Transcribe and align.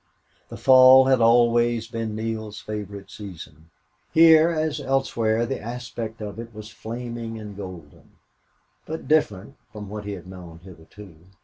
The 0.49 0.57
fall 0.57 1.05
had 1.05 1.21
always 1.21 1.87
been 1.87 2.15
Neale's 2.15 2.59
favorite 2.59 3.11
season. 3.11 3.69
Here, 4.11 4.49
as 4.49 4.79
elsewhere, 4.79 5.45
the 5.45 5.59
aspect 5.61 6.21
of 6.21 6.39
it 6.39 6.55
was 6.55 6.69
flaming 6.71 7.37
and 7.39 7.55
golden, 7.55 8.13
but 8.87 9.07
different 9.07 9.57
from 9.71 9.89
what 9.89 10.05
he 10.05 10.13
had 10.13 10.25
known 10.25 10.57
hitherto. 10.63 11.17